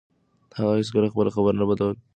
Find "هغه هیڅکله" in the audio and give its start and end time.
0.57-1.07